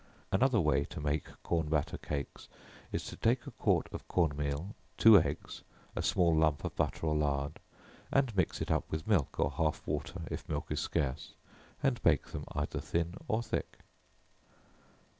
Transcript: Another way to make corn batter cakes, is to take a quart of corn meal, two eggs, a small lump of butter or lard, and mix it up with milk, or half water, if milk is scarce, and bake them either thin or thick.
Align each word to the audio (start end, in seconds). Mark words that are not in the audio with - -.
Another 0.31 0.59
way 0.59 0.83
to 0.85 0.99
make 0.99 1.25
corn 1.43 1.69
batter 1.69 1.99
cakes, 1.99 2.49
is 2.91 3.05
to 3.05 3.15
take 3.15 3.45
a 3.45 3.51
quart 3.51 3.85
of 3.91 4.07
corn 4.07 4.35
meal, 4.35 4.73
two 4.97 5.21
eggs, 5.21 5.61
a 5.95 6.01
small 6.01 6.35
lump 6.35 6.63
of 6.63 6.75
butter 6.75 7.05
or 7.05 7.15
lard, 7.15 7.59
and 8.11 8.35
mix 8.35 8.61
it 8.63 8.71
up 8.71 8.89
with 8.89 9.05
milk, 9.05 9.39
or 9.39 9.51
half 9.51 9.85
water, 9.85 10.21
if 10.31 10.49
milk 10.49 10.71
is 10.71 10.79
scarce, 10.79 11.35
and 11.83 12.01
bake 12.01 12.25
them 12.29 12.45
either 12.55 12.79
thin 12.79 13.13
or 13.27 13.43
thick. 13.43 13.81